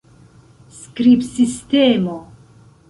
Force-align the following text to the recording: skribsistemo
skribsistemo 0.79 2.17